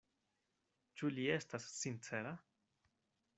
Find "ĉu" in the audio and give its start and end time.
1.01-1.11